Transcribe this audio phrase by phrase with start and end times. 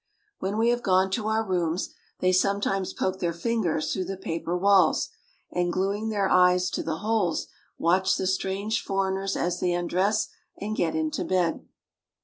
[0.39, 4.57] When we have gone to our rooms, they sometimes poke their fingers through the paper
[4.57, 5.09] walls,
[5.51, 7.45] and, gluing their eyes to the holes,
[7.77, 10.29] watch the strange foreigners as they undress
[10.59, 11.67] and get into bed.